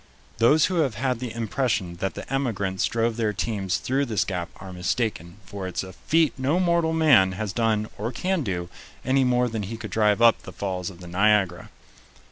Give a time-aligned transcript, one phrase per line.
[0.39, 4.49] Those who have had the impression that the emigrants drove their teams through this gap
[4.55, 8.67] are mistaken, for it's a feat no mortal man has done or can do,
[9.05, 11.69] any more than he could drive up the falls of the Niagara.